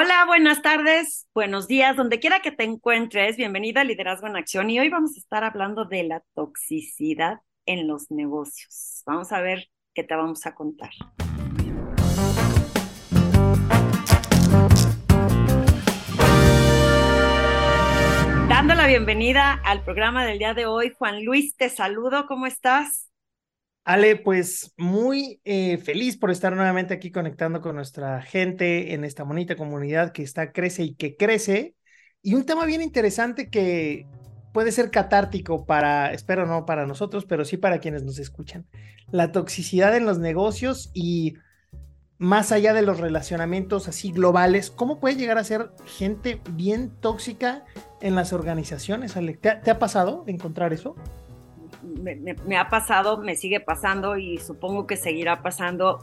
Hola, 0.00 0.26
buenas 0.26 0.62
tardes, 0.62 1.26
buenos 1.34 1.66
días, 1.66 1.96
donde 1.96 2.20
quiera 2.20 2.38
que 2.38 2.52
te 2.52 2.62
encuentres. 2.62 3.36
Bienvenida 3.36 3.80
a 3.80 3.84
Liderazgo 3.84 4.28
en 4.28 4.36
Acción 4.36 4.70
y 4.70 4.78
hoy 4.78 4.90
vamos 4.90 5.16
a 5.16 5.18
estar 5.18 5.42
hablando 5.42 5.86
de 5.86 6.04
la 6.04 6.22
toxicidad 6.36 7.40
en 7.66 7.88
los 7.88 8.08
negocios. 8.08 9.02
Vamos 9.06 9.32
a 9.32 9.40
ver 9.40 9.70
qué 9.94 10.04
te 10.04 10.14
vamos 10.14 10.46
a 10.46 10.54
contar. 10.54 10.90
Dando 18.48 18.74
la 18.76 18.86
bienvenida 18.86 19.60
al 19.64 19.82
programa 19.82 20.24
del 20.24 20.38
día 20.38 20.54
de 20.54 20.66
hoy, 20.66 20.94
Juan 20.96 21.24
Luis, 21.24 21.56
te 21.56 21.68
saludo, 21.70 22.26
¿cómo 22.28 22.46
estás? 22.46 23.10
Ale, 23.88 24.16
pues 24.16 24.74
muy 24.76 25.40
eh, 25.46 25.78
feliz 25.78 26.18
por 26.18 26.30
estar 26.30 26.54
nuevamente 26.54 26.92
aquí 26.92 27.10
conectando 27.10 27.62
con 27.62 27.74
nuestra 27.74 28.20
gente 28.20 28.92
en 28.92 29.02
esta 29.02 29.22
bonita 29.22 29.56
comunidad 29.56 30.12
que 30.12 30.22
está, 30.22 30.52
crece 30.52 30.82
y 30.82 30.94
que 30.94 31.16
crece. 31.16 31.74
Y 32.20 32.34
un 32.34 32.44
tema 32.44 32.66
bien 32.66 32.82
interesante 32.82 33.48
que 33.48 34.06
puede 34.52 34.72
ser 34.72 34.90
catártico 34.90 35.64
para, 35.64 36.12
espero 36.12 36.44
no 36.44 36.66
para 36.66 36.86
nosotros, 36.86 37.24
pero 37.24 37.46
sí 37.46 37.56
para 37.56 37.78
quienes 37.78 38.02
nos 38.04 38.18
escuchan. 38.18 38.66
La 39.10 39.32
toxicidad 39.32 39.96
en 39.96 40.04
los 40.04 40.18
negocios 40.18 40.90
y 40.92 41.36
más 42.18 42.52
allá 42.52 42.74
de 42.74 42.82
los 42.82 43.00
relacionamientos 43.00 43.88
así 43.88 44.12
globales, 44.12 44.70
¿cómo 44.70 45.00
puede 45.00 45.16
llegar 45.16 45.38
a 45.38 45.44
ser 45.44 45.70
gente 45.86 46.42
bien 46.50 46.90
tóxica 47.00 47.64
en 48.02 48.14
las 48.14 48.34
organizaciones, 48.34 49.16
Ale? 49.16 49.38
¿Te 49.38 49.70
ha 49.70 49.78
pasado 49.78 50.24
encontrar 50.26 50.74
eso? 50.74 50.94
Me, 51.82 52.56
ha 52.56 52.68
pasado, 52.68 53.18
me 53.18 53.36
sigue 53.36 53.60
pasando 53.60 54.16
y 54.16 54.38
supongo 54.38 54.86
que 54.86 54.96
seguirá 54.96 55.42
pasando, 55.42 55.98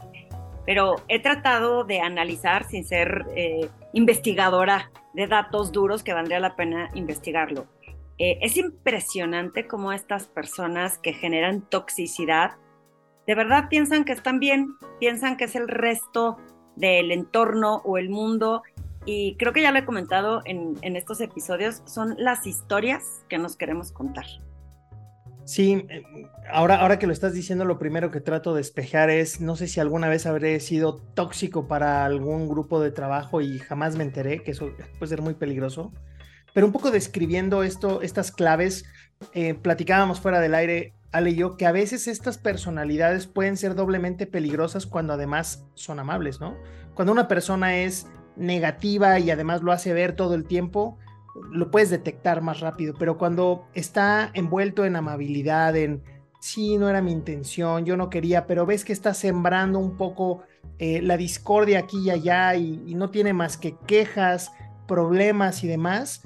pero 0.64 0.96
he 1.08 1.20
tratado 1.20 1.84
de 1.84 2.00
analizar 2.00 2.64
sin 2.68 2.84
ser 2.84 3.26
eh, 3.34 3.68
investigadora 3.92 4.90
de 5.14 5.26
datos 5.26 5.72
duros 5.72 6.02
que 6.02 6.12
valdría 6.12 6.40
la 6.40 6.56
pena 6.56 6.90
investigarlo. 6.94 7.66
Eh, 8.18 8.38
es 8.40 8.56
impresionante 8.56 9.66
cómo 9.66 9.92
estas 9.92 10.26
personas 10.26 10.98
que 10.98 11.12
generan 11.12 11.60
toxicidad 11.60 12.52
de 13.26 13.34
verdad 13.34 13.68
piensan 13.68 14.04
que 14.04 14.12
están 14.12 14.38
bien, 14.38 14.76
piensan 15.00 15.36
que 15.36 15.44
es 15.44 15.56
el 15.56 15.68
resto 15.68 16.38
del 16.76 17.10
entorno 17.10 17.82
o 17.84 17.98
el 17.98 18.08
mundo 18.08 18.62
y 19.04 19.36
creo 19.36 19.52
que 19.52 19.62
ya 19.62 19.72
lo 19.72 19.78
he 19.78 19.84
comentado 19.84 20.42
en, 20.44 20.76
en 20.82 20.96
estos 20.96 21.20
episodios, 21.20 21.82
son 21.86 22.14
las 22.18 22.46
historias 22.46 23.24
que 23.28 23.38
nos 23.38 23.56
queremos 23.56 23.92
contar. 23.92 24.26
Sí, 25.46 25.86
eh, 25.88 26.02
ahora, 26.50 26.80
ahora 26.80 26.98
que 26.98 27.06
lo 27.06 27.12
estás 27.12 27.32
diciendo, 27.32 27.64
lo 27.64 27.78
primero 27.78 28.10
que 28.10 28.20
trato 28.20 28.52
de 28.52 28.58
despejar 28.58 29.10
es, 29.10 29.40
no 29.40 29.54
sé 29.54 29.68
si 29.68 29.78
alguna 29.78 30.08
vez 30.08 30.26
habré 30.26 30.58
sido 30.58 30.96
tóxico 31.14 31.68
para 31.68 32.04
algún 32.04 32.48
grupo 32.48 32.80
de 32.80 32.90
trabajo 32.90 33.40
y 33.40 33.60
jamás 33.60 33.94
me 33.94 34.02
enteré, 34.02 34.42
que 34.42 34.50
eso 34.50 34.70
puede 34.98 35.08
ser 35.08 35.22
muy 35.22 35.34
peligroso. 35.34 35.92
Pero 36.52 36.66
un 36.66 36.72
poco 36.72 36.90
describiendo 36.90 37.62
esto, 37.62 38.02
estas 38.02 38.32
claves, 38.32 38.86
eh, 39.34 39.54
platicábamos 39.54 40.20
fuera 40.20 40.40
del 40.40 40.52
aire, 40.52 40.94
Ale 41.12 41.30
y 41.30 41.36
yo, 41.36 41.56
que 41.56 41.66
a 41.66 41.72
veces 41.72 42.08
estas 42.08 42.38
personalidades 42.38 43.28
pueden 43.28 43.56
ser 43.56 43.76
doblemente 43.76 44.26
peligrosas 44.26 44.84
cuando 44.84 45.12
además 45.12 45.64
son 45.74 46.00
amables, 46.00 46.40
¿no? 46.40 46.56
Cuando 46.94 47.12
una 47.12 47.28
persona 47.28 47.76
es 47.76 48.08
negativa 48.34 49.20
y 49.20 49.30
además 49.30 49.62
lo 49.62 49.70
hace 49.70 49.92
ver 49.92 50.16
todo 50.16 50.34
el 50.34 50.44
tiempo, 50.44 50.98
lo 51.50 51.70
puedes 51.70 51.90
detectar 51.90 52.42
más 52.42 52.60
rápido, 52.60 52.94
pero 52.98 53.18
cuando 53.18 53.66
está 53.74 54.30
envuelto 54.34 54.84
en 54.84 54.96
amabilidad, 54.96 55.76
en 55.76 56.02
sí, 56.40 56.78
no 56.78 56.88
era 56.88 57.02
mi 57.02 57.12
intención, 57.12 57.84
yo 57.84 57.96
no 57.96 58.10
quería, 58.10 58.46
pero 58.46 58.66
ves 58.66 58.84
que 58.84 58.92
está 58.92 59.14
sembrando 59.14 59.78
un 59.78 59.96
poco 59.96 60.42
eh, 60.78 61.00
la 61.02 61.16
discordia 61.16 61.80
aquí 61.80 61.98
y 62.04 62.10
allá 62.10 62.54
y, 62.54 62.94
no 62.94 63.10
tiene 63.10 63.32
más 63.32 63.56
que 63.56 63.76
quejas, 63.86 64.52
problemas 64.86 65.64
y 65.64 65.68
demás, 65.68 66.22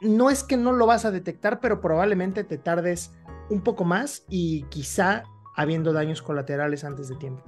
no 0.00 0.30
es 0.30 0.44
que 0.44 0.56
no 0.56 0.72
lo 0.72 0.86
vas 0.86 1.04
a 1.04 1.10
detectar, 1.10 1.60
pero 1.60 1.80
probablemente 1.80 2.44
te 2.44 2.58
tardes 2.58 3.14
un 3.50 3.62
poco 3.62 3.84
más 3.84 4.24
y 4.28 4.62
quizá 4.64 5.24
habiendo 5.56 5.92
daños 5.92 6.22
colaterales 6.22 6.84
antes 6.84 7.08
de 7.08 7.16
tiempo. 7.16 7.42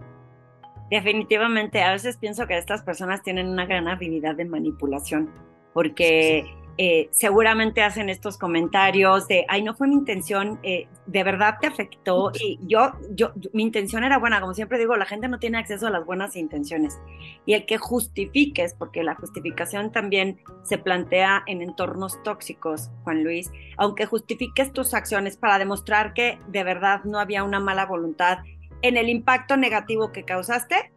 Definitivamente, 0.91 1.83
a 1.83 1.93
veces 1.93 2.17
pienso 2.17 2.49
que 2.49 2.59
estas 2.59 2.83
personas 2.83 3.23
tienen 3.23 3.49
una 3.49 3.67
gran 3.67 3.87
habilidad 3.87 4.35
de 4.35 4.45
manipulación, 4.45 5.31
porque 5.73 6.45
eh, 6.79 7.09
seguramente 7.13 7.83
hacen 7.83 8.09
estos 8.09 8.39
comentarios 8.39 9.29
de, 9.29 9.45
ay, 9.49 9.63
no 9.63 9.75
fue 9.75 9.89
mi 9.89 9.95
intención, 9.95 10.59
eh, 10.63 10.89
de 11.07 11.25
verdad 11.25 11.57
te 11.61 11.67
afectó. 11.67 12.33
Y 12.35 12.59
yo, 12.67 12.93
yo, 13.11 13.33
mi 13.53 13.63
intención 13.63 14.05
era 14.05 14.19
buena, 14.19 14.41
como 14.41 14.55
siempre 14.55 14.79
digo, 14.79 14.97
la 14.97 15.05
gente 15.05 15.29
no 15.29 15.39
tiene 15.39 15.59
acceso 15.59 15.87
a 15.87 15.91
las 15.91 16.07
buenas 16.07 16.37
intenciones. 16.37 16.99
Y 17.45 17.55
el 17.55 17.67
que 17.67 17.77
justifiques, 17.79 18.75
porque 18.75 19.03
la 19.03 19.15
justificación 19.15 19.93
también 19.93 20.41
se 20.63 20.79
plantea 20.79 21.43
en 21.47 21.63
entornos 21.63 22.23
tóxicos, 22.23 22.91
Juan 23.05 23.25
Luis, 23.25 23.51
aunque 23.77 24.07
justifiques 24.07 24.73
tus 24.73 24.95
acciones 24.95 25.37
para 25.37 25.59
demostrar 25.59 26.15
que 26.15 26.39
de 26.49 26.65
verdad 26.65 27.05
no 27.05 27.19
había 27.19 27.45
una 27.45 27.61
mala 27.61 27.87
voluntad 27.87 28.39
en 28.83 28.97
el 28.97 29.09
impacto 29.09 29.57
negativo 29.57 30.13
que 30.13 30.25
causaste, 30.25 30.93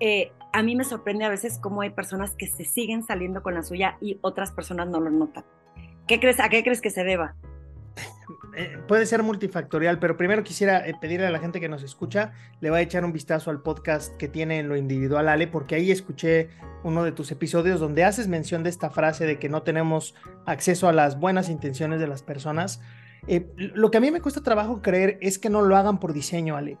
eh, 0.00 0.32
a 0.52 0.62
mí 0.62 0.76
me 0.76 0.84
sorprende 0.84 1.24
a 1.24 1.28
veces 1.28 1.58
cómo 1.58 1.82
hay 1.82 1.90
personas 1.90 2.34
que 2.34 2.46
se 2.46 2.64
siguen 2.64 3.02
saliendo 3.02 3.42
con 3.42 3.54
la 3.54 3.62
suya 3.62 3.96
y 4.00 4.18
otras 4.22 4.52
personas 4.52 4.88
no 4.88 5.00
lo 5.00 5.10
notan. 5.10 5.44
¿Qué 6.06 6.18
crees, 6.18 6.40
¿A 6.40 6.48
qué 6.48 6.62
crees 6.62 6.80
que 6.80 6.90
se 6.90 7.04
deba? 7.04 7.36
Eh, 8.56 8.78
puede 8.88 9.06
ser 9.06 9.22
multifactorial, 9.22 10.00
pero 10.00 10.16
primero 10.16 10.42
quisiera 10.42 10.84
eh, 10.84 10.92
pedirle 11.00 11.24
a 11.24 11.30
la 11.30 11.38
gente 11.38 11.60
que 11.60 11.68
nos 11.68 11.84
escucha, 11.84 12.32
le 12.60 12.68
va 12.68 12.78
a 12.78 12.80
echar 12.80 13.04
un 13.04 13.12
vistazo 13.12 13.48
al 13.50 13.62
podcast 13.62 14.16
que 14.16 14.26
tiene 14.26 14.58
en 14.58 14.68
lo 14.68 14.76
individual, 14.76 15.28
Ale, 15.28 15.46
porque 15.46 15.76
ahí 15.76 15.92
escuché 15.92 16.48
uno 16.82 17.04
de 17.04 17.12
tus 17.12 17.30
episodios 17.30 17.78
donde 17.78 18.02
haces 18.02 18.26
mención 18.26 18.64
de 18.64 18.70
esta 18.70 18.90
frase 18.90 19.24
de 19.24 19.38
que 19.38 19.48
no 19.48 19.62
tenemos 19.62 20.16
acceso 20.46 20.88
a 20.88 20.92
las 20.92 21.20
buenas 21.20 21.48
intenciones 21.48 22.00
de 22.00 22.08
las 22.08 22.24
personas. 22.24 22.80
Eh, 23.28 23.46
lo 23.56 23.92
que 23.92 23.98
a 23.98 24.00
mí 24.00 24.10
me 24.10 24.20
cuesta 24.20 24.42
trabajo 24.42 24.82
creer 24.82 25.16
es 25.20 25.38
que 25.38 25.48
no 25.48 25.62
lo 25.62 25.76
hagan 25.76 26.00
por 26.00 26.12
diseño, 26.12 26.56
Ale. 26.56 26.76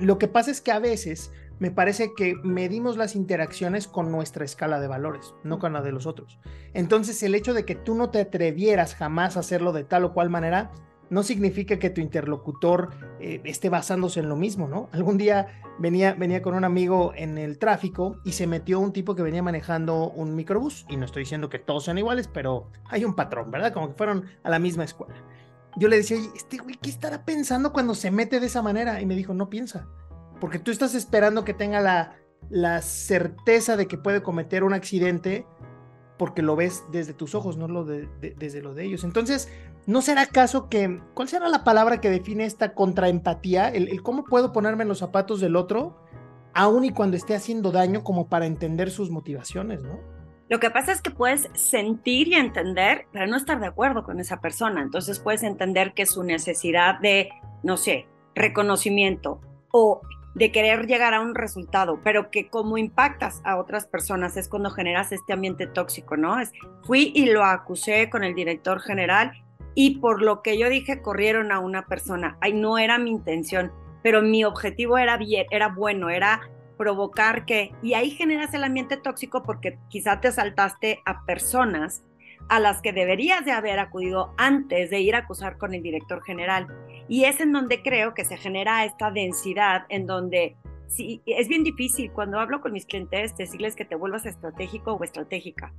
lo 0.00 0.16
que 0.18 0.26
pasa 0.26 0.50
es 0.50 0.62
que 0.62 0.72
a 0.72 0.78
veces 0.78 1.32
me 1.60 1.70
parece 1.70 2.14
que 2.14 2.34
medimos 2.42 2.96
las 2.96 3.14
interacciones 3.14 3.86
con 3.86 4.10
nuestra 4.10 4.44
escala 4.44 4.80
de 4.80 4.88
valores, 4.88 5.34
no 5.44 5.58
con 5.58 5.74
la 5.74 5.82
de 5.82 5.92
los 5.92 6.06
otros. 6.06 6.40
Entonces, 6.72 7.22
el 7.22 7.34
hecho 7.34 7.52
de 7.54 7.66
que 7.66 7.74
tú 7.74 7.94
no 7.94 8.08
te 8.10 8.20
atrevieras 8.20 8.94
jamás 8.94 9.36
a 9.36 9.40
hacerlo 9.40 9.72
de 9.72 9.84
tal 9.84 10.04
o 10.04 10.14
cual 10.14 10.30
manera, 10.30 10.72
no 11.10 11.22
significa 11.22 11.78
que 11.78 11.90
tu 11.90 12.00
interlocutor 12.00 12.90
eh, 13.20 13.42
esté 13.44 13.68
basándose 13.68 14.20
en 14.20 14.28
lo 14.28 14.36
mismo, 14.36 14.68
¿no? 14.68 14.88
Algún 14.92 15.18
día 15.18 15.60
venía, 15.78 16.14
venía 16.14 16.40
con 16.40 16.54
un 16.54 16.64
amigo 16.64 17.12
en 17.14 17.36
el 17.36 17.58
tráfico 17.58 18.16
y 18.24 18.32
se 18.32 18.46
metió 18.46 18.80
un 18.80 18.92
tipo 18.92 19.14
que 19.14 19.22
venía 19.22 19.42
manejando 19.42 20.08
un 20.10 20.34
microbús. 20.34 20.86
Y 20.88 20.96
no 20.96 21.04
estoy 21.04 21.24
diciendo 21.24 21.50
que 21.50 21.58
todos 21.58 21.84
sean 21.84 21.98
iguales, 21.98 22.26
pero 22.32 22.70
hay 22.86 23.04
un 23.04 23.14
patrón, 23.14 23.50
¿verdad? 23.50 23.74
Como 23.74 23.88
que 23.88 23.94
fueron 23.94 24.24
a 24.44 24.50
la 24.50 24.58
misma 24.58 24.84
escuela. 24.84 25.16
Yo 25.76 25.88
le 25.88 25.96
decía, 25.96 26.16
oye, 26.16 26.30
este 26.34 26.56
güey, 26.56 26.76
¿qué 26.80 26.88
estará 26.88 27.24
pensando 27.24 27.72
cuando 27.72 27.94
se 27.94 28.10
mete 28.10 28.40
de 28.40 28.46
esa 28.46 28.62
manera? 28.62 29.02
Y 29.02 29.06
me 29.06 29.14
dijo, 29.14 29.34
no 29.34 29.50
piensa 29.50 29.88
porque 30.40 30.58
tú 30.58 30.70
estás 30.70 30.94
esperando 30.94 31.44
que 31.44 31.54
tenga 31.54 31.80
la, 31.80 32.16
la 32.48 32.82
certeza 32.82 33.76
de 33.76 33.86
que 33.86 33.98
puede 33.98 34.22
cometer 34.22 34.64
un 34.64 34.72
accidente 34.72 35.46
porque 36.18 36.42
lo 36.42 36.54
ves 36.54 36.84
desde 36.92 37.14
tus 37.14 37.34
ojos, 37.34 37.56
no 37.56 37.66
lo 37.66 37.84
de, 37.84 38.06
desde 38.36 38.60
lo 38.60 38.74
de 38.74 38.84
ellos. 38.84 39.04
Entonces, 39.04 39.50
¿no 39.86 40.02
será 40.02 40.26
caso 40.26 40.68
que, 40.68 41.00
cuál 41.14 41.28
será 41.28 41.48
la 41.48 41.64
palabra 41.64 42.00
que 42.00 42.10
define 42.10 42.44
esta 42.44 42.74
contraempatía? 42.74 43.68
El, 43.68 43.88
el 43.88 44.02
cómo 44.02 44.24
puedo 44.24 44.52
ponerme 44.52 44.82
en 44.82 44.88
los 44.88 44.98
zapatos 44.98 45.40
del 45.40 45.56
otro, 45.56 45.96
aun 46.52 46.84
y 46.84 46.90
cuando 46.90 47.16
esté 47.16 47.34
haciendo 47.34 47.72
daño, 47.72 48.04
como 48.04 48.28
para 48.28 48.44
entender 48.44 48.90
sus 48.90 49.10
motivaciones, 49.10 49.82
¿no? 49.82 49.98
Lo 50.50 50.58
que 50.58 50.68
pasa 50.68 50.92
es 50.92 51.00
que 51.00 51.10
puedes 51.10 51.48
sentir 51.54 52.28
y 52.28 52.34
entender, 52.34 53.06
pero 53.12 53.26
no 53.26 53.36
estar 53.36 53.58
de 53.60 53.68
acuerdo 53.68 54.02
con 54.02 54.20
esa 54.20 54.40
persona. 54.40 54.82
Entonces 54.82 55.20
puedes 55.20 55.44
entender 55.44 55.94
que 55.94 56.04
su 56.04 56.24
necesidad 56.24 56.98
de, 56.98 57.30
no 57.62 57.76
sé, 57.76 58.08
reconocimiento 58.34 59.40
o 59.70 60.02
de 60.34 60.52
querer 60.52 60.86
llegar 60.86 61.14
a 61.14 61.20
un 61.20 61.34
resultado, 61.34 62.00
pero 62.04 62.30
que 62.30 62.48
como 62.48 62.78
impactas 62.78 63.40
a 63.44 63.56
otras 63.56 63.86
personas 63.86 64.36
es 64.36 64.48
cuando 64.48 64.70
generas 64.70 65.12
este 65.12 65.32
ambiente 65.32 65.66
tóxico, 65.66 66.16
¿no? 66.16 66.38
Es, 66.38 66.52
fui 66.84 67.12
y 67.14 67.26
lo 67.26 67.44
acusé 67.44 68.08
con 68.10 68.22
el 68.22 68.34
director 68.34 68.80
general 68.80 69.32
y 69.74 69.98
por 69.98 70.22
lo 70.22 70.42
que 70.42 70.58
yo 70.58 70.68
dije 70.68 71.02
corrieron 71.02 71.52
a 71.52 71.58
una 71.58 71.86
persona. 71.86 72.36
Ay, 72.40 72.52
no 72.52 72.78
era 72.78 72.98
mi 72.98 73.10
intención, 73.10 73.72
pero 74.02 74.22
mi 74.22 74.44
objetivo 74.44 74.98
era 74.98 75.16
bien, 75.16 75.46
era 75.50 75.68
bueno, 75.68 76.10
era 76.10 76.40
provocar 76.76 77.44
que 77.44 77.72
y 77.82 77.94
ahí 77.94 78.10
generas 78.10 78.54
el 78.54 78.64
ambiente 78.64 78.96
tóxico 78.96 79.42
porque 79.42 79.78
quizá 79.88 80.20
te 80.20 80.32
saltaste 80.32 81.02
a 81.04 81.24
personas 81.24 82.02
a 82.50 82.58
las 82.58 82.82
que 82.82 82.92
deberías 82.92 83.44
de 83.44 83.52
haber 83.52 83.78
acudido 83.78 84.34
antes 84.36 84.90
de 84.90 84.98
ir 84.98 85.14
a 85.14 85.18
acusar 85.18 85.56
con 85.56 85.72
el 85.72 85.84
director 85.84 86.20
general. 86.24 86.66
Y 87.08 87.24
es 87.24 87.40
en 87.40 87.52
donde 87.52 87.80
creo 87.80 88.12
que 88.12 88.24
se 88.24 88.36
genera 88.36 88.84
esta 88.84 89.12
densidad, 89.12 89.84
en 89.88 90.04
donde 90.04 90.56
sí, 90.88 91.22
es 91.26 91.46
bien 91.46 91.62
difícil 91.62 92.10
cuando 92.10 92.40
hablo 92.40 92.60
con 92.60 92.72
mis 92.72 92.86
clientes 92.86 93.36
decirles 93.36 93.76
que 93.76 93.84
te 93.84 93.94
vuelvas 93.94 94.26
estratégico 94.26 94.94
o 94.94 95.04
estratégica 95.04 95.72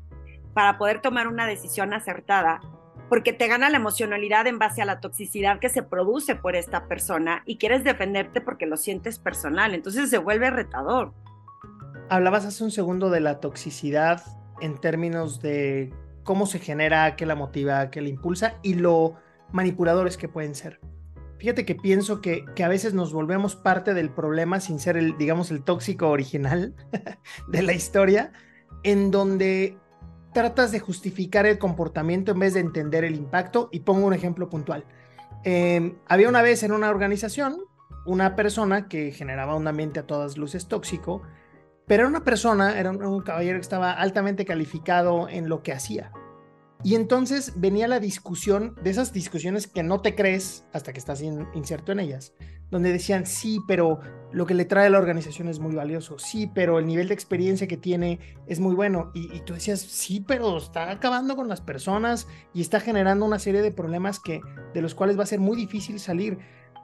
para 0.53 0.77
poder 0.77 1.01
tomar 1.01 1.27
una 1.27 1.45
decisión 1.45 1.93
acertada, 1.93 2.61
porque 3.09 3.33
te 3.33 3.49
gana 3.49 3.69
la 3.69 3.75
emocionalidad 3.75 4.47
en 4.47 4.57
base 4.57 4.81
a 4.81 4.85
la 4.85 5.01
toxicidad 5.01 5.59
que 5.59 5.67
se 5.67 5.83
produce 5.83 6.35
por 6.35 6.55
esta 6.55 6.87
persona 6.87 7.43
y 7.45 7.57
quieres 7.57 7.83
defenderte 7.83 8.39
porque 8.39 8.65
lo 8.65 8.77
sientes 8.77 9.19
personal, 9.19 9.73
entonces 9.73 10.09
se 10.09 10.19
vuelve 10.19 10.49
retador. 10.49 11.13
Hablabas 12.07 12.45
hace 12.45 12.63
un 12.63 12.71
segundo 12.71 13.09
de 13.09 13.19
la 13.19 13.41
toxicidad 13.41 14.23
en 14.61 14.79
términos 14.79 15.41
de 15.41 15.91
cómo 16.23 16.45
se 16.45 16.59
genera, 16.59 17.15
qué 17.15 17.25
la 17.25 17.35
motiva, 17.35 17.89
qué 17.89 18.01
la 18.01 18.09
impulsa 18.09 18.55
y 18.61 18.75
lo 18.75 19.15
manipuladores 19.51 20.17
que 20.17 20.29
pueden 20.29 20.55
ser. 20.55 20.79
Fíjate 21.37 21.65
que 21.65 21.75
pienso 21.75 22.21
que, 22.21 22.45
que, 22.55 22.63
a 22.63 22.67
veces 22.67 22.93
nos 22.93 23.13
volvemos 23.13 23.55
parte 23.55 23.93
del 23.93 24.11
problema 24.11 24.59
sin 24.59 24.79
ser 24.79 24.95
el, 24.95 25.17
digamos, 25.17 25.49
el 25.49 25.63
tóxico 25.63 26.09
original 26.09 26.75
de 27.47 27.61
la 27.63 27.73
historia, 27.73 28.31
en 28.83 29.09
donde 29.09 29.77
tratas 30.33 30.71
de 30.71 30.79
justificar 30.79 31.45
el 31.45 31.57
comportamiento 31.57 32.31
en 32.31 32.39
vez 32.39 32.53
de 32.53 32.59
entender 32.59 33.03
el 33.03 33.15
impacto. 33.15 33.69
Y 33.71 33.79
pongo 33.79 34.05
un 34.05 34.13
ejemplo 34.13 34.49
puntual. 34.49 34.85
Em, 35.43 35.97
había 36.07 36.29
una 36.29 36.43
vez 36.43 36.61
en 36.61 36.71
una 36.71 36.91
organización 36.91 37.57
una 38.05 38.35
persona 38.35 38.87
que 38.87 39.11
generaba 39.11 39.55
un 39.55 39.67
ambiente 39.67 39.99
a 39.99 40.07
todas 40.07 40.37
luces 40.37 40.67
tóxico, 40.67 41.21
pero 41.91 42.03
era 42.03 42.09
una 42.09 42.23
persona, 42.23 42.79
era 42.79 42.89
un 42.89 43.19
caballero 43.19 43.57
que 43.57 43.63
estaba 43.63 43.91
altamente 43.91 44.45
calificado 44.45 45.27
en 45.27 45.49
lo 45.49 45.61
que 45.61 45.73
hacía. 45.73 46.13
Y 46.85 46.95
entonces 46.95 47.51
venía 47.57 47.89
la 47.89 47.99
discusión, 47.99 48.75
de 48.81 48.91
esas 48.91 49.11
discusiones 49.11 49.67
que 49.67 49.83
no 49.83 49.99
te 49.99 50.15
crees 50.15 50.63
hasta 50.71 50.93
que 50.93 50.99
estás 50.99 51.21
inserto 51.21 51.91
en 51.91 51.99
ellas, 51.99 52.33
donde 52.69 52.93
decían, 52.93 53.25
sí, 53.25 53.59
pero 53.67 53.99
lo 54.31 54.45
que 54.45 54.53
le 54.53 54.63
trae 54.63 54.87
a 54.87 54.89
la 54.89 54.99
organización 54.99 55.49
es 55.49 55.59
muy 55.59 55.75
valioso, 55.75 56.17
sí, 56.17 56.49
pero 56.55 56.79
el 56.79 56.87
nivel 56.87 57.09
de 57.09 57.13
experiencia 57.13 57.67
que 57.67 57.75
tiene 57.75 58.19
es 58.47 58.61
muy 58.61 58.73
bueno. 58.73 59.11
Y, 59.13 59.29
y, 59.35 59.41
tú 59.41 59.55
decías, 59.55 59.81
sí, 59.81 60.23
pero 60.25 60.57
está 60.59 60.91
acabando 60.91 61.35
con 61.35 61.49
las 61.49 61.59
personas 61.59 62.25
y 62.53 62.61
está 62.61 62.79
generando 62.79 63.25
una 63.25 63.37
serie 63.37 63.61
de 63.61 63.73
problemas 63.73 64.21
que, 64.21 64.39
de 64.73 64.81
los 64.81 64.95
cuales 64.95 65.19
va 65.19 65.23
a 65.23 65.27
ser 65.27 65.41
muy 65.41 65.57
difícil 65.57 65.99
salir. 65.99 66.39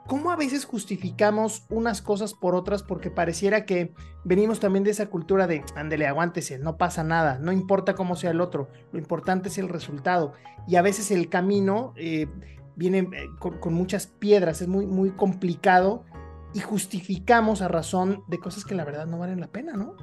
¿Cómo 0.08 0.30
a 0.30 0.36
veces 0.36 0.64
justificamos 0.64 1.66
unas 1.68 2.00
cosas 2.00 2.32
por 2.32 2.54
otras? 2.54 2.82
Porque 2.82 3.10
pareciera 3.10 3.66
que 3.66 3.92
venimos 4.24 4.58
también 4.58 4.82
de 4.82 4.90
esa 4.90 5.10
cultura 5.10 5.46
de, 5.46 5.62
ándele, 5.76 6.06
aguántese, 6.06 6.58
no 6.58 6.78
pasa 6.78 7.04
nada, 7.04 7.38
no 7.38 7.52
importa 7.52 7.94
cómo 7.94 8.16
sea 8.16 8.30
el 8.30 8.40
otro, 8.40 8.70
lo 8.90 8.98
importante 8.98 9.50
es 9.50 9.58
el 9.58 9.68
resultado. 9.68 10.32
Y 10.66 10.76
a 10.76 10.82
veces 10.82 11.10
el 11.10 11.28
camino 11.28 11.92
eh, 11.96 12.26
viene 12.74 13.00
eh, 13.00 13.26
con, 13.38 13.58
con, 13.58 13.74
muchas 13.74 14.06
piedras, 14.06 14.62
es 14.62 14.68
muy, 14.68 14.86
muy 14.86 15.10
complicado 15.10 16.06
y 16.54 16.60
justificamos 16.60 17.60
a 17.60 17.68
razón 17.68 18.24
de 18.28 18.38
cosas 18.38 18.64
que 18.64 18.74
la 18.74 18.86
verdad 18.86 19.06
no 19.06 19.18
valen 19.18 19.40
la 19.40 19.48
pena, 19.48 19.74
¿no? 19.74 19.94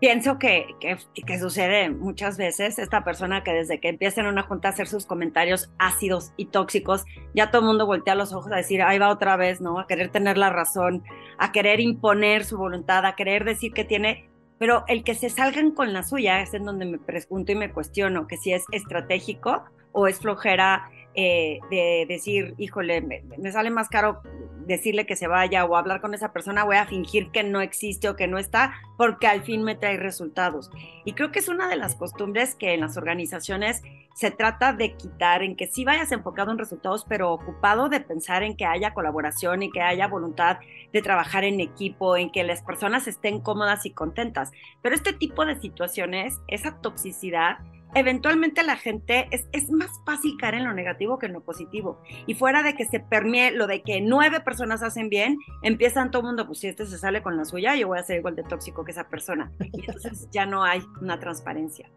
Pienso 0.00 0.38
que, 0.38 0.66
que, 0.80 1.38
sucede 1.38 1.88
muchas 1.90 2.36
veces, 2.36 2.78
esta 2.78 3.04
persona 3.04 3.42
que 3.42 3.52
desde 3.52 3.80
que 3.80 3.88
empieza 3.88 4.20
en 4.20 4.26
una 4.26 4.42
junta 4.42 4.68
a 4.68 4.70
hacer 4.72 4.86
sus 4.86 5.06
comentarios 5.06 5.70
ácidos 5.78 6.32
y 6.36 6.46
tóxicos, 6.46 7.04
ya 7.34 7.50
todo 7.50 7.62
el 7.62 7.68
mundo 7.68 7.86
voltea 7.86 8.14
los 8.14 8.32
ojos 8.32 8.52
a 8.52 8.56
decir, 8.56 8.82
ahí 8.82 8.98
va 8.98 9.08
otra 9.08 9.36
vez, 9.36 9.60
¿no? 9.60 9.78
A 9.78 9.86
querer 9.86 10.10
tener 10.10 10.36
la 10.36 10.50
razón, 10.50 11.02
a 11.38 11.52
querer 11.52 11.80
imponer 11.80 12.44
su 12.44 12.56
voluntad, 12.56 13.06
a 13.06 13.16
querer 13.16 13.44
decir 13.44 13.72
que 13.72 13.84
tiene, 13.84 14.28
pero 14.58 14.84
el 14.88 15.04
que 15.04 15.14
se 15.14 15.30
salgan 15.30 15.70
con 15.72 15.92
la 15.92 16.02
suya 16.02 16.40
es 16.40 16.54
en 16.54 16.64
donde 16.64 16.86
me 16.86 16.98
pregunto 16.98 17.52
y 17.52 17.56
me 17.56 17.72
cuestiono 17.72 18.26
que 18.26 18.36
si 18.36 18.52
es 18.52 18.64
estratégico 18.72 19.64
o 19.92 20.06
es 20.06 20.18
flojera 20.18 20.90
eh, 21.14 21.60
de 21.70 22.06
decir, 22.08 22.54
híjole, 22.58 23.00
me, 23.00 23.52
sale 23.52 23.70
más 23.70 23.88
caro 23.88 24.20
decirle 24.66 25.06
que 25.06 25.14
se 25.14 25.28
vaya 25.28 25.64
o 25.64 25.76
hablar 25.76 26.00
con 26.00 26.14
esa 26.14 26.32
persona, 26.32 26.64
voy 26.64 26.76
a 26.76 26.86
fingir 26.86 27.30
que 27.30 27.42
no 27.42 27.60
existe 27.60 28.08
o 28.08 28.16
que 28.16 28.26
no 28.26 28.38
está, 28.38 28.74
porque 28.96 29.26
al 29.26 29.42
fin 29.42 29.62
me 29.62 29.74
trae 29.74 29.96
resultados. 29.96 30.70
Y 31.04 31.12
creo 31.12 31.30
que 31.30 31.38
es 31.38 31.48
una 31.48 31.68
de 31.68 31.76
las 31.76 31.94
costumbres 31.94 32.54
que 32.54 32.74
en 32.74 32.80
las 32.80 32.96
organizaciones 32.96 33.82
se 34.14 34.30
trata 34.30 34.72
de 34.72 34.94
quitar, 34.94 35.42
en 35.42 35.56
que 35.56 35.66
sí 35.66 35.84
vayas 35.84 36.12
enfocado 36.12 36.52
en 36.52 36.58
resultados, 36.58 37.04
pero 37.08 37.32
ocupado 37.32 37.88
de 37.88 38.00
pensar 38.00 38.42
en 38.42 38.56
que 38.56 38.64
haya 38.64 38.94
colaboración 38.94 39.62
y 39.62 39.70
que 39.70 39.82
haya 39.82 40.06
voluntad 40.06 40.58
de 40.92 41.02
trabajar 41.02 41.44
en 41.44 41.60
equipo, 41.60 42.16
en 42.16 42.30
que 42.30 42.44
las 42.44 42.62
personas 42.62 43.08
estén 43.08 43.40
cómodas 43.40 43.86
y 43.86 43.90
contentas. 43.90 44.52
Pero 44.82 44.94
este 44.94 45.12
tipo 45.12 45.44
de 45.44 45.60
situaciones, 45.60 46.40
esa 46.46 46.80
toxicidad, 46.80 47.58
eventualmente 47.94 48.62
la 48.62 48.76
gente 48.76 49.28
es, 49.30 49.70
más 49.70 49.90
fácil 50.04 50.36
caer 50.38 50.54
en 50.54 50.64
lo 50.64 50.74
negativo 50.74 51.18
que 51.18 51.26
en 51.26 51.32
lo 51.32 51.42
positivo. 51.42 52.00
Y 52.26 52.34
fuera 52.34 52.62
de 52.62 52.74
que 52.74 52.84
se 52.84 53.00
permee 53.00 53.50
lo 53.50 53.66
de 53.66 53.82
que 53.82 54.00
nueve 54.00 54.40
personas 54.40 54.82
hacen 54.82 55.08
bien, 55.08 55.38
empiezan 55.62 56.10
todo 56.10 56.22
mundo, 56.22 56.46
pues 56.46 56.60
si 56.60 56.68
este 56.68 56.86
se 56.86 56.98
sale 56.98 57.22
con 57.22 57.36
la 57.36 57.44
suya, 57.44 57.74
yo 57.76 57.88
voy 57.88 57.98
a 57.98 58.02
ser 58.02 58.18
igual 58.18 58.36
de 58.36 58.42
tóxico 58.42 58.84
que 58.84 58.92
esa 58.92 59.08
persona. 59.08 59.52
Y 59.72 59.80
entonces 59.80 60.28
ya 60.30 60.46
no 60.46 60.64
hay 60.64 60.82
una 61.00 61.18
transparencia. 61.18 61.90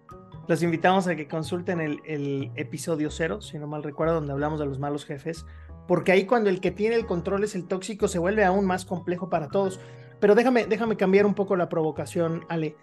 Los 0.47 0.63
invitamos 0.63 1.07
a 1.07 1.15
que 1.15 1.27
consulten 1.27 1.81
el, 1.81 2.51
episodio 2.55 3.11
cero, 3.11 3.41
si 3.41 3.59
no 3.59 3.67
mal 3.67 3.83
recuerdo, 3.83 4.15
donde 4.15 4.31
hablamos 4.31 4.59
de 4.59 4.65
los 4.65 4.79
malos 4.79 5.05
jefes, 5.05 5.45
porque 5.87 6.11
ahí 6.11 6.25
cuando 6.25 6.49
el 6.49 6.61
que 6.61 6.71
tiene 6.71 6.95
el 6.95 7.05
control 7.05 7.43
es 7.43 7.53
el 7.55 7.67
tóxico, 7.67 8.07
se 8.07 8.19
vuelve 8.19 8.45
aún 8.45 8.65
más 8.65 8.85
complejo 8.85 9.29
para 9.29 9.49
todos. 9.49 9.79
Pero 10.19 10.35
déjame, 10.35 10.65
déjame 10.65 10.95
cambiar 10.95 11.25
un 11.25 11.33
poco 11.33 11.55
la 11.55 11.69
provocación, 11.69 12.45
Ale. 12.49 12.75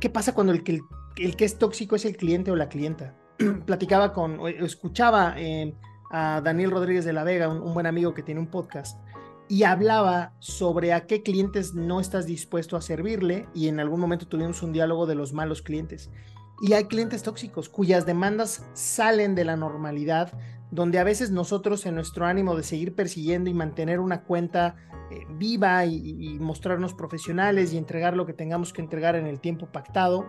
¿Qué 0.00 0.10
pasa 0.10 0.34
cuando 0.34 0.52
el 0.52 0.64
que 0.64 0.80
que 1.14 1.44
es 1.44 1.58
tóxico 1.58 1.96
es 1.96 2.04
el 2.04 2.16
cliente 2.16 2.50
o 2.50 2.56
la 2.56 2.68
clienta. 2.68 3.14
Platicaba 3.66 4.12
con, 4.12 4.46
escuchaba 4.46 5.34
eh, 5.36 5.74
a 6.10 6.40
Daniel 6.42 6.70
Rodríguez 6.70 7.04
de 7.04 7.12
la 7.12 7.24
Vega, 7.24 7.48
un, 7.48 7.74
buen 7.74 7.86
amigo 7.86 8.14
que 8.14 8.22
tiene 8.22 8.40
un 8.40 8.48
podcast, 8.48 8.98
y 9.48 9.64
hablaba 9.64 10.34
sobre 10.38 10.92
a 10.92 11.06
qué 11.06 11.22
clientes 11.22 11.74
no 11.74 12.00
estás 12.00 12.26
dispuesto 12.26 12.76
a 12.76 12.82
servirle, 12.82 13.48
y 13.54 13.68
en 13.68 13.80
algún 13.80 14.00
momento 14.00 14.26
tuvimos 14.26 14.62
un 14.62 14.72
diálogo 14.72 15.06
de 15.06 15.14
los 15.14 15.32
malos 15.32 15.62
clientes. 15.62 16.10
Y 16.60 16.74
hay 16.74 16.84
clientes 16.84 17.22
tóxicos 17.22 17.68
cuyas 17.68 18.06
demandas 18.06 18.64
salen 18.72 19.34
de 19.34 19.44
la 19.44 19.56
normalidad, 19.56 20.32
donde 20.70 20.98
a 20.98 21.04
veces 21.04 21.30
nosotros 21.30 21.84
en 21.86 21.94
nuestro 21.94 22.24
ánimo 22.24 22.56
de 22.56 22.62
seguir 22.62 22.94
persiguiendo 22.94 23.50
y 23.50 23.54
mantener 23.54 24.00
una 24.00 24.22
cuenta 24.22 24.76
eh, 25.10 25.26
viva 25.28 25.84
y, 25.84 26.38
mostrarnos 26.40 26.94
profesionales 26.94 27.72
y 27.72 27.78
entregar 27.78 28.16
lo 28.16 28.24
que 28.24 28.32
tengamos 28.32 28.72
que 28.72 28.80
entregar 28.80 29.14
en 29.16 29.26
el 29.26 29.40
tiempo 29.40 29.66
pactado, 29.66 30.26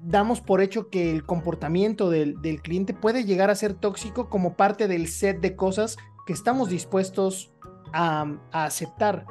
damos 0.00 0.40
por 0.40 0.60
hecho 0.60 0.90
que 0.90 1.10
el 1.10 1.24
comportamiento 1.24 2.10
del, 2.10 2.36
cliente 2.62 2.94
puede 2.94 3.24
llegar 3.24 3.50
a 3.50 3.54
ser 3.54 3.74
tóxico 3.74 4.28
como 4.28 4.56
parte 4.56 4.88
del 4.88 5.08
set 5.08 5.40
de 5.40 5.56
cosas 5.56 5.96
que 6.26 6.32
estamos 6.32 6.68
dispuestos 6.68 7.52
a, 7.92 8.26
aceptar. 8.52 9.26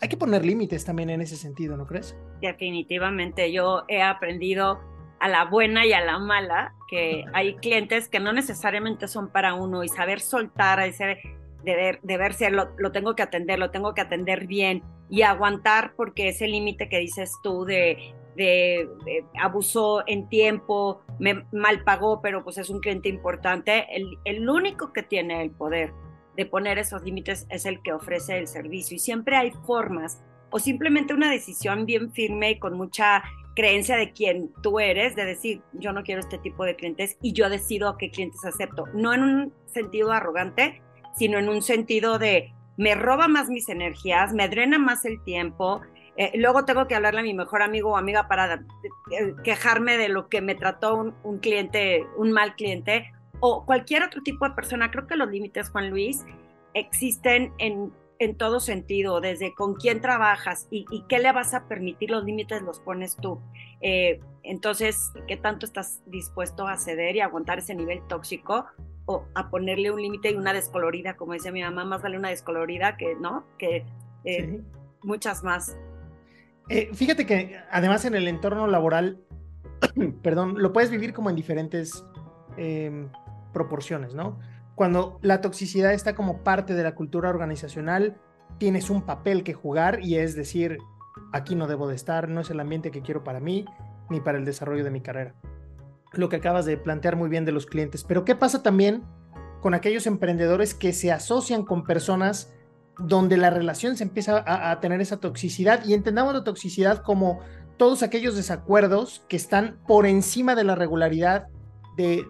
Hay 0.00 0.08
que 0.08 0.16
poner 0.16 0.44
límites 0.44 0.84
también 0.84 1.10
en 1.10 1.20
ese 1.20 1.36
sentido, 1.36 1.76
¿no 1.76 1.86
crees? 1.86 2.16
Definitivamente, 2.40 3.52
yo 3.52 3.82
he 3.88 4.00
aprendido 4.00 4.78
a 5.18 5.28
la 5.28 5.44
buena 5.44 5.84
y 5.84 5.92
a 5.92 6.00
la 6.00 6.18
mala 6.18 6.74
que 6.88 7.24
hay 7.32 7.56
clientes 7.60 8.08
que 8.08 8.20
no 8.20 8.32
necesariamente 8.32 9.08
son 9.08 9.30
para 9.30 9.54
uno 9.54 9.82
y 9.82 9.88
saber 9.88 10.20
soltar, 10.20 10.80
ese 10.80 11.18
deber, 11.64 11.98
deber 12.02 12.34
ser, 12.34 12.52
lo, 12.52 12.70
lo 12.78 12.92
tengo 12.92 13.16
que 13.16 13.22
atender, 13.22 13.58
lo 13.58 13.70
tengo 13.70 13.92
que 13.94 14.00
atender 14.00 14.46
bien 14.46 14.84
y 15.10 15.22
aguantar 15.22 15.94
porque 15.96 16.28
ese 16.28 16.46
límite 16.46 16.88
que 16.88 16.98
dices 16.98 17.32
tú 17.42 17.64
de 17.64 18.14
de, 18.38 18.88
abusó 19.38 20.02
en 20.06 20.28
tiempo, 20.28 21.02
me 21.18 21.44
mal 21.52 21.84
pagó, 21.84 22.22
pero 22.22 22.42
pues 22.42 22.56
es 22.56 22.70
un 22.70 22.80
cliente 22.80 23.10
importante. 23.10 23.86
El, 23.94 24.18
el 24.24 24.48
único 24.48 24.92
que 24.92 25.02
tiene 25.02 25.42
el 25.42 25.50
poder 25.50 25.92
de 26.36 26.46
poner 26.46 26.78
esos 26.78 27.02
límites 27.02 27.46
es 27.50 27.66
el 27.66 27.82
que 27.82 27.92
ofrece 27.92 28.38
el 28.38 28.46
servicio 28.46 28.94
y 28.94 29.00
siempre 29.00 29.36
hay 29.36 29.50
formas 29.66 30.22
o 30.50 30.58
simplemente 30.58 31.12
una 31.12 31.30
decisión 31.30 31.84
bien 31.84 32.12
firme 32.12 32.52
y 32.52 32.58
con 32.58 32.76
mucha 32.76 33.24
creencia 33.54 33.96
de 33.96 34.12
quién 34.12 34.52
tú 34.62 34.78
eres, 34.78 35.16
de 35.16 35.24
decir, 35.24 35.62
yo 35.72 35.92
no 35.92 36.04
quiero 36.04 36.20
este 36.20 36.38
tipo 36.38 36.64
de 36.64 36.76
clientes 36.76 37.18
y 37.20 37.32
yo 37.32 37.50
decido 37.50 37.88
a 37.88 37.98
qué 37.98 38.10
clientes 38.10 38.44
acepto. 38.44 38.84
No 38.94 39.12
en 39.12 39.22
un 39.24 39.52
sentido 39.66 40.12
arrogante, 40.12 40.80
sino 41.16 41.38
en 41.38 41.48
un 41.48 41.60
sentido 41.60 42.20
de, 42.20 42.52
me 42.76 42.94
roba 42.94 43.26
más 43.26 43.48
mis 43.48 43.68
energías, 43.68 44.32
me 44.32 44.48
drena 44.48 44.78
más 44.78 45.04
el 45.04 45.20
tiempo, 45.24 45.80
eh, 46.18 46.32
luego 46.34 46.64
tengo 46.64 46.88
que 46.88 46.96
hablarle 46.96 47.20
a 47.20 47.22
mi 47.22 47.32
mejor 47.32 47.62
amigo 47.62 47.92
o 47.92 47.96
amiga 47.96 48.26
para 48.26 48.54
eh, 49.12 49.34
quejarme 49.44 49.96
de 49.96 50.08
lo 50.08 50.28
que 50.28 50.40
me 50.40 50.56
trató 50.56 51.14
un, 51.22 51.38
cliente, 51.38 52.08
un 52.16 52.32
mal 52.32 52.56
cliente 52.56 53.12
o 53.38 53.64
cualquier 53.64 54.02
otro 54.02 54.20
tipo 54.22 54.44
de 54.44 54.52
persona. 54.52 54.90
Creo 54.90 55.06
que 55.06 55.14
los 55.14 55.30
límites, 55.30 55.70
Juan 55.70 55.90
Luis, 55.90 56.24
existen 56.74 57.52
en, 57.58 57.92
en 58.18 58.36
todo 58.36 58.58
sentido, 58.58 59.20
desde 59.20 59.54
con 59.54 59.76
quién 59.76 60.00
trabajas 60.00 60.66
y, 60.72 60.86
qué 61.08 61.20
le 61.20 61.30
vas 61.30 61.54
a 61.54 61.68
permitir, 61.68 62.10
los 62.10 62.24
límites 62.24 62.62
los 62.62 62.80
pones 62.80 63.14
tú. 63.14 63.40
Eh, 63.80 64.18
entonces, 64.42 65.12
¿qué 65.28 65.36
tanto 65.36 65.66
estás 65.66 66.02
dispuesto 66.06 66.66
a 66.66 66.78
ceder 66.78 67.14
y 67.14 67.20
aguantar 67.20 67.60
ese 67.60 67.76
nivel 67.76 68.02
tóxico 68.08 68.66
o 69.06 69.24
a 69.36 69.50
ponerle 69.50 69.92
un 69.92 70.02
límite 70.02 70.32
y 70.32 70.34
una 70.34 70.52
descolorida, 70.52 71.16
como 71.16 71.34
decía 71.34 71.52
mi 71.52 71.62
mamá, 71.62 71.84
más 71.84 72.02
vale 72.02 72.18
una 72.18 72.30
descolorida 72.30 72.96
que, 72.96 73.14
¿no? 73.14 73.46
Que 73.56 73.84
muchas 75.00 75.44
más. 75.44 75.76
Eh, 76.68 76.90
fíjate 76.92 77.24
que 77.24 77.58
además 77.70 78.04
en 78.04 78.14
el 78.14 78.28
entorno 78.28 78.66
laboral, 78.66 79.20
perdón, 80.22 80.54
lo 80.58 80.72
puedes 80.72 80.90
vivir 80.90 81.12
como 81.12 81.30
en 81.30 81.36
diferentes 81.36 82.04
em, 82.56 83.08
proporciones, 83.52 84.14
¿no? 84.14 84.38
Cuando 84.74 85.18
la 85.22 85.40
toxicidad 85.40 85.92
está 85.92 86.14
como 86.14 86.44
parte 86.44 86.74
de 86.74 86.82
la 86.82 86.94
cultura 86.94 87.30
organizacional, 87.30 88.20
tienes 88.58 88.90
un 88.90 89.02
papel 89.02 89.42
que 89.42 89.54
jugar 89.54 90.00
y 90.04 90.16
es 90.16 90.36
decir, 90.36 90.78
aquí 91.32 91.54
no 91.54 91.66
debo 91.66 91.88
de 91.88 91.96
estar, 91.96 92.28
no 92.28 92.42
es 92.42 92.50
el 92.50 92.60
ambiente 92.60 92.90
que 92.90 93.02
quiero 93.02 93.24
para 93.24 93.40
mí 93.40 93.64
ni 94.10 94.20
para 94.20 94.38
el 94.38 94.44
desarrollo 94.44 94.84
de 94.84 94.90
mi 94.90 95.00
carrera. 95.00 95.34
Lo 96.12 96.28
que 96.28 96.36
acabas 96.36 96.64
de 96.64 96.76
plantear 96.76 97.16
muy 97.16 97.28
bien 97.28 97.44
de 97.44 97.52
los 97.52 97.66
clientes. 97.66 98.04
Pero 98.04 98.24
¿qué 98.24 98.34
pasa 98.34 98.62
también 98.62 99.02
con 99.60 99.74
aquellos 99.74 100.06
emprendedores 100.06 100.74
que 100.74 100.92
se 100.92 101.12
asocian 101.12 101.64
con 101.64 101.84
personas 101.84 102.54
donde 102.98 103.36
la 103.36 103.50
relación 103.50 103.96
se 103.96 104.04
empieza 104.04 104.42
a, 104.44 104.80
tener 104.80 105.00
esa 105.00 105.18
toxicidad 105.18 105.84
y 105.84 105.94
entendamos 105.94 106.34
la 106.34 106.44
toxicidad 106.44 107.02
como 107.02 107.40
todos 107.76 108.02
aquellos 108.02 108.34
desacuerdos 108.34 109.24
que 109.28 109.36
están 109.36 109.78
por 109.86 110.06
encima 110.06 110.56
de 110.56 110.64
la 110.64 110.74
regularidad 110.74 111.46
de, 111.96 112.26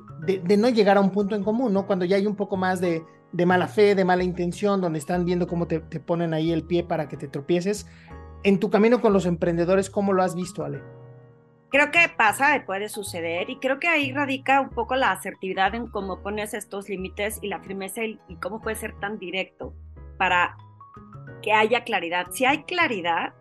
no 0.58 0.68
llegar 0.68 0.96
a 0.96 1.00
un 1.00 1.10
punto 1.10 1.34
en 1.34 1.42
común, 1.42 1.72
¿no? 1.72 1.87
Cuando 1.87 2.04
ya 2.04 2.16
hay 2.16 2.26
un 2.26 2.37
poco 2.37 2.56
más 2.56 2.80
de, 2.80 3.02
mala 3.46 3.66
fe, 3.66 3.94
de 3.94 4.04
mala 4.04 4.25
intención, 4.25 4.80
donde 4.80 4.98
están 4.98 5.25
viendo 5.25 5.46
cómo 5.46 5.66
te, 5.66 5.80
ponen 5.80 6.34
ahí 6.34 6.52
el 6.52 6.64
pie 6.64 6.84
para 6.84 7.08
que 7.08 7.16
te 7.16 7.28
tropieces. 7.28 7.87
En 8.44 8.60
tu 8.60 8.70
camino 8.70 9.00
con 9.00 9.12
los 9.12 9.26
emprendedores, 9.26 9.90
¿cómo 9.90 10.12
lo 10.12 10.22
has 10.22 10.34
visto, 10.34 10.64
Ale? 10.64 10.82
Creo 11.70 11.90
que 11.90 12.10
pasa, 12.16 12.62
puede 12.64 12.88
suceder, 12.88 13.50
y 13.50 13.58
creo 13.58 13.78
que 13.78 13.88
ahí 13.88 14.10
radica 14.10 14.60
un 14.60 14.70
poco 14.70 14.96
la 14.96 15.12
asertividad 15.12 15.75
en 15.75 15.88
cómo 15.88 16.22
pones 16.22 16.54
estos 16.54 16.88
límites 16.88 17.38
y 17.42 17.48
la 17.48 17.60
firmeza 17.60 18.04
y, 18.04 18.18
y 18.26 18.37
cómo 18.37 18.62
puede 18.62 18.76
ser 18.76 18.98
tan 19.00 19.18
directo 19.18 19.75
para 20.18 20.56
que 21.42 21.52
haya 21.52 21.84
claridad. 21.84 22.26
Si 22.32 22.44
hay 22.44 22.64
claridad, 22.64 23.32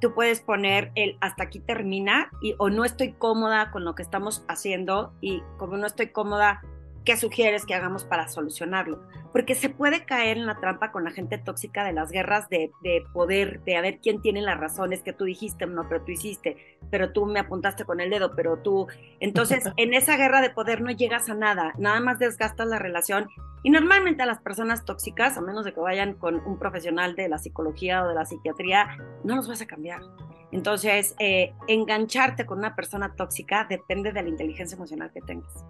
tú 0.00 0.14
puedes 0.14 0.40
poner 0.40 0.90
el 0.96 1.16
hasta 1.20 1.44
aquí 1.44 1.60
termina 1.60 2.30
y 2.40 2.54
o 2.58 2.70
no 2.70 2.84
estoy 2.84 3.12
cómoda 3.12 3.70
con 3.70 3.84
lo 3.84 3.94
que 3.94 4.02
estamos 4.02 4.44
haciendo 4.48 5.14
y 5.20 5.42
como 5.58 5.76
no 5.76 5.86
estoy 5.86 6.08
cómoda, 6.08 6.60
¿qué 7.04 7.16
sugieres 7.16 7.64
que 7.64 7.74
hagamos 7.74 8.04
para 8.04 8.28
solucionarlo? 8.28 9.00
Porque 9.32 9.54
se 9.54 9.68
puede 9.68 10.04
caer 10.04 10.38
en 10.38 10.46
la 10.46 10.58
trampa 10.58 10.90
con 10.90 11.04
la 11.04 11.12
gente 11.12 11.38
tóxica 11.38 11.84
de 11.84 11.92
las 11.92 12.10
guerras 12.10 12.48
de, 12.48 12.72
de 12.82 13.04
poder, 13.12 13.62
de 13.62 13.76
a 13.76 13.80
ver 13.80 14.00
quién 14.02 14.20
tiene 14.20 14.42
las 14.42 14.58
razones 14.58 15.02
que 15.02 15.12
tú 15.12 15.24
dijiste, 15.24 15.66
no, 15.66 15.88
pero 15.88 16.04
tú 16.04 16.10
hiciste, 16.10 16.78
pero 16.92 17.10
tú 17.10 17.24
me 17.24 17.40
apuntaste 17.40 17.86
con 17.86 18.00
el 18.00 18.10
dedo, 18.10 18.36
pero 18.36 18.58
tú... 18.58 18.86
Entonces, 19.18 19.64
en 19.78 19.94
esa 19.94 20.18
guerra 20.18 20.42
de 20.42 20.50
poder 20.50 20.82
no 20.82 20.90
llegas 20.90 21.30
a 21.30 21.34
nada, 21.34 21.72
nada 21.78 22.00
más 22.00 22.18
desgastas 22.18 22.68
la 22.68 22.78
relación 22.78 23.28
y 23.62 23.70
normalmente 23.70 24.22
a 24.22 24.26
las 24.26 24.40
personas 24.40 24.84
tóxicas, 24.84 25.38
a 25.38 25.40
menos 25.40 25.64
de 25.64 25.72
que 25.72 25.80
vayan 25.80 26.14
con 26.14 26.36
un 26.46 26.58
profesional 26.58 27.16
de 27.16 27.30
la 27.30 27.38
psicología 27.38 28.04
o 28.04 28.08
de 28.08 28.14
la 28.14 28.26
psiquiatría, 28.26 28.98
no 29.24 29.36
los 29.36 29.48
vas 29.48 29.62
a 29.62 29.66
cambiar. 29.66 30.02
Entonces, 30.50 31.14
eh, 31.18 31.54
engancharte 31.66 32.44
con 32.44 32.58
una 32.58 32.76
persona 32.76 33.14
tóxica 33.14 33.66
depende 33.70 34.12
de 34.12 34.22
la 34.22 34.28
inteligencia 34.28 34.76
emocional 34.76 35.10
que 35.14 35.22
tengas. 35.22 35.64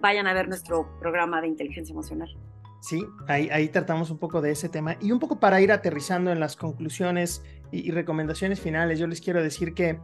Vayan 0.00 0.26
a 0.26 0.34
ver 0.34 0.48
nuestro 0.48 0.98
programa 0.98 1.40
de 1.40 1.46
inteligencia 1.46 1.92
emocional. 1.92 2.36
Sí, 2.80 3.06
ahí, 3.28 3.48
ahí 3.50 3.68
tratamos 3.68 4.10
un 4.10 4.18
poco 4.18 4.40
de 4.40 4.50
ese 4.50 4.68
tema. 4.68 4.96
Y 5.00 5.12
un 5.12 5.20
poco 5.20 5.38
para 5.38 5.60
ir 5.60 5.70
aterrizando 5.70 6.32
en 6.32 6.40
las 6.40 6.56
conclusiones 6.56 7.44
y, 7.70 7.86
y 7.88 7.92
recomendaciones 7.92 8.60
finales, 8.60 8.98
yo 8.98 9.06
les 9.06 9.20
quiero 9.20 9.40
decir 9.40 9.72
que, 9.72 10.00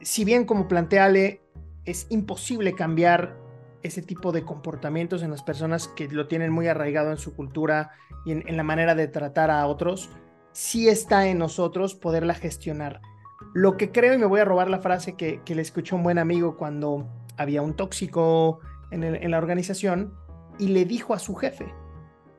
si 0.00 0.24
bien 0.24 0.44
como 0.44 0.68
planteale, 0.68 1.42
es 1.84 2.06
imposible 2.10 2.74
cambiar 2.74 3.36
ese 3.82 4.02
tipo 4.02 4.32
de 4.32 4.42
comportamientos 4.44 5.22
en 5.22 5.30
las 5.30 5.42
personas 5.42 5.88
que 5.88 6.08
lo 6.08 6.26
tienen 6.28 6.52
muy 6.52 6.66
arraigado 6.68 7.10
en 7.10 7.16
su 7.16 7.34
cultura 7.34 7.92
y 8.24 8.32
en, 8.32 8.56
la 8.56 8.62
manera 8.62 8.94
de 8.94 9.08
tratar 9.08 9.50
a 9.50 9.66
otros, 9.66 10.10
sí 10.52 10.88
está 10.88 11.28
en 11.28 11.38
nosotros 11.38 11.94
poderla 11.94 12.34
gestionar. 12.34 13.00
Lo 13.54 13.76
que 13.76 13.92
creo, 13.92 14.14
y 14.14 14.18
me 14.18 14.26
voy 14.26 14.40
a 14.40 14.44
robar 14.44 14.68
la 14.68 14.80
frase 14.80 15.14
que, 15.14 15.40
le 15.46 15.62
escuchó 15.62 15.96
un 15.96 16.02
buen 16.02 16.18
amigo 16.18 16.56
cuando 16.56 17.08
había 17.36 17.62
un 17.62 17.74
tóxico 17.74 18.60
en, 18.90 19.30
la 19.30 19.38
organización 19.38 20.12
y 20.58 20.68
le 20.68 20.84
dijo 20.84 21.14
a 21.14 21.18
su 21.18 21.34
jefe, 21.36 21.72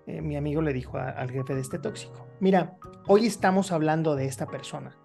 eh, 0.05 0.21
mi 0.21 0.35
amigo 0.35 0.61
le 0.61 0.73
dijo 0.73 0.97
al 0.97 1.31
jefe 1.31 1.55
de 1.55 1.61
este 1.61 1.79
tóxico, 1.79 2.27
mira, 2.39 2.77
hoy 3.07 3.25
estamos 3.25 3.71
hablando 3.71 4.15
de 4.15 4.25
esta 4.25 4.45
persona 4.45 4.95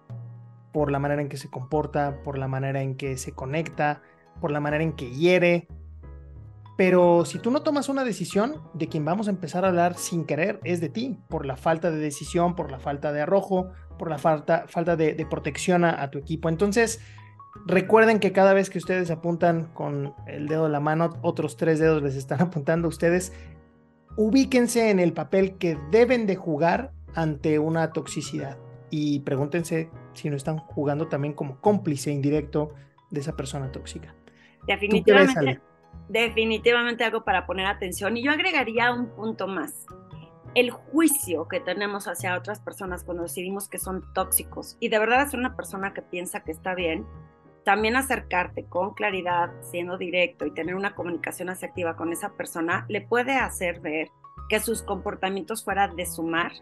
por 0.75 0.91
la 0.91 0.99
manera 0.99 1.21
en 1.21 1.29
que 1.29 1.37
se 1.37 1.49
comporta, 1.49 2.21
por 2.21 2.37
la 2.37 2.49
manera 2.49 2.81
en 2.81 2.97
que 2.97 3.15
se 3.15 3.31
conecta, 3.31 4.01
por 4.41 4.51
la 4.51 4.59
manera 4.59 4.83
en 4.83 4.91
que 4.91 5.09
hiere, 5.09 5.69
pero 6.75 7.23
si 7.23 7.39
tú 7.39 7.49
no 7.49 7.61
tomas 7.61 7.87
una 7.87 8.03
decisión, 8.03 8.61
de 8.73 8.89
quien 8.89 9.05
vamos 9.05 9.29
a 9.29 9.31
empezar 9.31 9.63
a 9.63 9.69
hablar 9.69 9.95
sin 9.95 10.25
querer 10.25 10.59
es 10.65 10.81
de 10.81 10.89
ti, 10.89 11.17
por 11.29 11.45
la 11.45 11.55
falta 11.55 11.91
de 11.91 11.99
decisión, 11.99 12.57
por 12.57 12.71
la 12.71 12.79
falta 12.79 13.13
de 13.13 13.21
arrojo, 13.21 13.69
por 13.97 14.09
la 14.09 14.17
falta, 14.17 14.65
falta 14.67 14.97
de, 14.97 15.25
protección 15.29 15.85
a, 15.85 16.11
tu 16.11 16.17
equipo. 16.17 16.49
Entonces, 16.49 16.99
recuerden 17.65 18.19
que 18.19 18.33
cada 18.33 18.53
vez 18.53 18.69
que 18.69 18.77
ustedes 18.77 19.09
apuntan 19.11 19.69
con 19.73 20.13
el 20.27 20.49
dedo 20.49 20.65
de 20.65 20.71
la 20.71 20.81
mano, 20.81 21.11
otros 21.21 21.55
tres 21.55 21.79
dedos 21.79 22.03
les 22.03 22.17
están 22.17 22.41
apuntando 22.41 22.87
a 22.87 22.89
ustedes. 22.89 23.31
Ubíquense 24.17 24.89
en 24.89 24.99
el 24.99 25.13
papel 25.13 25.57
que 25.57 25.77
deben 25.89 26.27
de 26.27 26.35
jugar 26.35 26.91
ante 27.13 27.59
una 27.59 27.93
toxicidad 27.93 28.57
y 28.89 29.19
pregúntense 29.21 29.89
si 30.13 30.29
no 30.29 30.35
están 30.35 30.57
jugando 30.57 31.07
también 31.07 31.33
como 31.33 31.59
cómplice 31.59 32.11
indirecto 32.11 32.73
de 33.09 33.21
esa 33.21 33.35
persona 33.35 33.71
tóxica. 33.71 34.15
Definitivamente 34.67 35.61
definitivamente 36.09 37.03
algo 37.03 37.23
para 37.23 37.45
poner 37.45 37.65
atención. 37.67 38.17
Y 38.17 38.23
yo 38.23 38.31
agregaría 38.31 38.93
un 38.93 39.07
punto 39.07 39.47
más. 39.47 39.85
El 40.53 40.71
juicio 40.71 41.47
que 41.47 41.59
tenemos 41.59 42.07
hacia 42.07 42.37
otras 42.37 42.61
personas 42.61 43.03
cuando 43.03 43.23
decidimos 43.23 43.67
que 43.67 43.77
son 43.77 44.03
tóxicos 44.13 44.77
y 44.79 44.87
de 44.87 44.99
verdad 44.99 45.23
es 45.23 45.33
una 45.33 45.55
persona 45.55 45.93
que 45.93 46.01
piensa 46.01 46.43
que 46.43 46.53
está 46.53 46.75
bien, 46.75 47.05
también 47.65 47.97
acercarte 47.97 48.63
con 48.65 48.93
claridad, 48.93 49.51
siendo 49.61 49.97
directo 49.97 50.45
y 50.45 50.53
tener 50.53 50.75
una 50.75 50.95
comunicación 50.95 51.49
asertiva 51.49 51.97
con 51.97 52.13
esa 52.13 52.33
persona 52.33 52.85
le 52.87 53.01
puede 53.01 53.35
hacer 53.35 53.81
ver 53.81 54.09
que 54.47 54.61
sus 54.61 54.81
comportamientos 54.81 55.65
fuera 55.65 55.89
de 55.89 56.05
sumar 56.05 56.53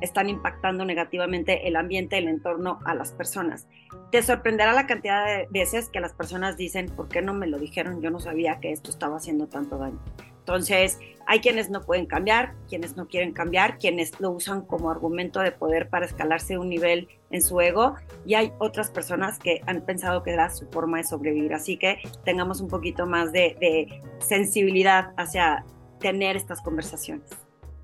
están 0.00 0.28
impactando 0.28 0.84
negativamente 0.84 1.68
el 1.68 1.76
ambiente, 1.76 2.18
el 2.18 2.28
entorno 2.28 2.78
a 2.84 2.94
las 2.94 3.12
personas. 3.12 3.68
Te 4.10 4.22
sorprenderá 4.22 4.72
la 4.72 4.86
cantidad 4.86 5.26
de 5.26 5.48
veces 5.50 5.88
que 5.88 6.00
las 6.00 6.12
personas 6.12 6.56
dicen, 6.56 6.86
¿por 6.86 7.08
qué 7.08 7.22
no 7.22 7.34
me 7.34 7.46
lo 7.46 7.58
dijeron? 7.58 8.00
Yo 8.00 8.10
no 8.10 8.20
sabía 8.20 8.60
que 8.60 8.72
esto 8.72 8.90
estaba 8.90 9.16
haciendo 9.16 9.46
tanto 9.46 9.78
daño. 9.78 10.00
Entonces, 10.40 10.98
hay 11.26 11.38
quienes 11.40 11.70
no 11.70 11.82
pueden 11.82 12.06
cambiar, 12.06 12.54
quienes 12.68 12.96
no 12.96 13.06
quieren 13.06 13.32
cambiar, 13.32 13.78
quienes 13.78 14.18
lo 14.20 14.30
usan 14.32 14.62
como 14.62 14.90
argumento 14.90 15.38
de 15.38 15.52
poder 15.52 15.88
para 15.88 16.06
escalarse 16.06 16.58
un 16.58 16.68
nivel 16.68 17.08
en 17.30 17.42
su 17.42 17.60
ego 17.60 17.94
y 18.26 18.34
hay 18.34 18.52
otras 18.58 18.90
personas 18.90 19.38
que 19.38 19.60
han 19.66 19.82
pensado 19.82 20.24
que 20.24 20.32
era 20.32 20.50
su 20.50 20.66
forma 20.70 20.98
de 20.98 21.04
sobrevivir. 21.04 21.54
Así 21.54 21.76
que 21.76 21.98
tengamos 22.24 22.60
un 22.60 22.68
poquito 22.68 23.06
más 23.06 23.32
de, 23.32 24.00
sensibilidad 24.18 25.12
hacia 25.16 25.64
tener 26.00 26.36
estas 26.36 26.60
conversaciones. 26.62 27.30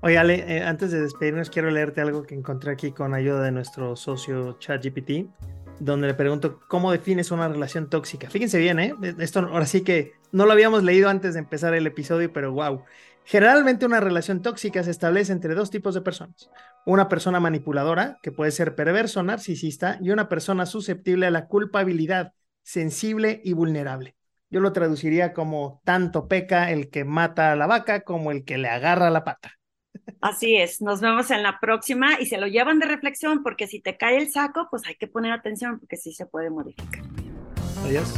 Oye, 0.01 0.19
Ale, 0.19 0.45
eh, 0.47 0.63
antes 0.63 0.91
de 0.91 1.01
despedirnos, 1.01 1.49
quiero 1.49 1.71
leerte 1.71 2.01
algo 2.01 2.21
que 2.21 2.35
encontré 2.35 2.71
aquí 2.71 2.91
con 2.91 3.15
ayuda 3.15 3.41
de 3.41 3.51
nuestro 3.51 3.95
socio 3.95 4.59
ChatGPT, 4.59 5.27
donde 5.79 6.05
le 6.05 6.13
pregunto 6.13 6.59
cómo 6.67 6.91
defines 6.91 7.31
una 7.31 7.47
relación 7.47 7.89
tóxica. 7.89 8.29
Fíjense 8.29 8.59
bien, 8.59 8.79
¿eh? 8.79 8.93
Esto 9.17 9.39
ahora 9.39 9.65
sí 9.65 9.81
que 9.81 10.13
no 10.31 10.45
lo 10.45 10.51
habíamos 10.51 10.83
leído 10.83 11.09
antes 11.09 11.33
de 11.33 11.39
empezar 11.39 11.73
el 11.73 11.87
episodio, 11.87 12.31
pero 12.31 12.51
wow. 12.51 12.83
Generalmente 13.25 13.87
una 13.87 13.99
relación 13.99 14.43
tóxica 14.43 14.83
se 14.83 14.91
establece 14.91 15.31
entre 15.31 15.55
dos 15.55 15.71
tipos 15.71 15.95
de 15.95 16.01
personas. 16.01 16.49
Una 16.85 17.09
persona 17.09 17.39
manipuladora, 17.39 18.19
que 18.21 18.31
puede 18.31 18.51
ser 18.51 18.75
perverso, 18.75 19.23
narcisista, 19.23 19.97
y 19.99 20.11
una 20.11 20.29
persona 20.29 20.67
susceptible 20.67 21.25
a 21.25 21.31
la 21.31 21.47
culpabilidad, 21.47 22.33
sensible 22.61 23.41
y 23.43 23.53
vulnerable. 23.53 24.15
Yo 24.51 24.59
lo 24.59 24.73
traduciría 24.73 25.33
como 25.33 25.81
tanto 25.83 26.27
peca 26.27 26.71
el 26.71 26.89
que 26.89 27.03
mata 27.03 27.51
a 27.51 27.55
la 27.55 27.65
vaca 27.65 28.01
como 28.01 28.31
el 28.31 28.45
que 28.45 28.59
le 28.59 28.69
agarra 28.69 29.09
la 29.09 29.23
pata. 29.23 29.56
Así 30.21 30.55
es, 30.55 30.81
nos 30.81 31.01
vemos 31.01 31.29
en 31.31 31.43
la 31.43 31.59
próxima 31.59 32.19
y 32.19 32.25
se 32.25 32.37
lo 32.37 32.47
llevan 32.47 32.79
de 32.79 32.85
reflexión 32.85 33.43
porque 33.43 33.67
si 33.67 33.79
te 33.79 33.97
cae 33.97 34.17
el 34.17 34.31
saco, 34.31 34.67
pues 34.69 34.85
hay 34.87 34.95
que 34.95 35.07
poner 35.07 35.31
atención 35.31 35.79
porque 35.79 35.97
sí 35.97 36.13
se 36.13 36.25
puede 36.25 36.49
modificar. 36.49 37.03
Adiós. 37.83 38.13